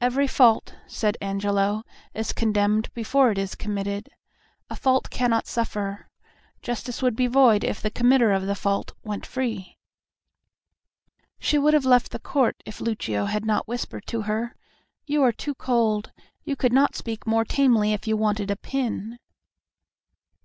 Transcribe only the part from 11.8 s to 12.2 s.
left the